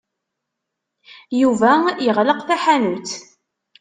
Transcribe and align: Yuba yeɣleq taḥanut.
Yuba 1.41 1.73
yeɣleq 2.05 2.39
taḥanut. 2.47 3.11